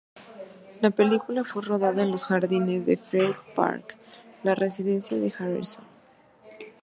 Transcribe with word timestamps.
La 0.81 0.89
película 0.89 1.43
fue 1.43 1.61
rodada 1.61 2.01
en 2.01 2.09
los 2.09 2.25
jardines 2.25 2.87
y 2.87 2.95
Friar 2.95 3.35
Park, 3.55 3.95
la 4.41 4.55
residencia 4.55 5.15
de 5.15 5.31
Harrison. 5.37 5.83